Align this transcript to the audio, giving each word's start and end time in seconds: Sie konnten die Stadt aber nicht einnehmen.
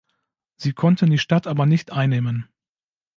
Sie 0.55 0.73
konnten 0.73 1.11
die 1.11 1.19
Stadt 1.19 1.45
aber 1.45 1.67
nicht 1.67 1.91
einnehmen. 1.91 2.49